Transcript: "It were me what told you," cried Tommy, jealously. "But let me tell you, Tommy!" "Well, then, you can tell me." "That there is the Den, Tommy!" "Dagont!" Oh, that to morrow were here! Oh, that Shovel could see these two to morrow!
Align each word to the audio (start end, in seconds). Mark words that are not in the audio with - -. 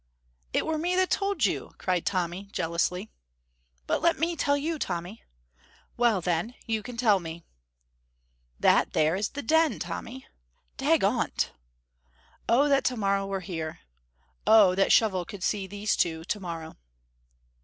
"It 0.51 0.65
were 0.65 0.79
me 0.79 0.97
what 0.97 1.11
told 1.11 1.45
you," 1.45 1.75
cried 1.77 2.07
Tommy, 2.07 2.45
jealously. 2.53 3.11
"But 3.85 4.01
let 4.01 4.17
me 4.17 4.35
tell 4.35 4.57
you, 4.57 4.79
Tommy!" 4.79 5.21
"Well, 5.95 6.21
then, 6.21 6.55
you 6.65 6.81
can 6.81 6.97
tell 6.97 7.19
me." 7.19 7.45
"That 8.59 8.93
there 8.93 9.15
is 9.15 9.29
the 9.29 9.43
Den, 9.43 9.77
Tommy!" 9.77 10.25
"Dagont!" 10.77 11.51
Oh, 12.49 12.67
that 12.67 12.83
to 12.85 12.97
morrow 12.97 13.27
were 13.27 13.41
here! 13.41 13.81
Oh, 14.47 14.73
that 14.73 14.91
Shovel 14.91 15.23
could 15.23 15.43
see 15.43 15.67
these 15.67 15.95
two 15.95 16.23
to 16.23 16.39
morrow! 16.39 16.77